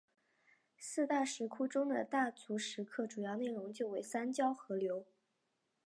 [0.79, 5.05] 四大石窟中的大足石刻主要内容就为三教合流。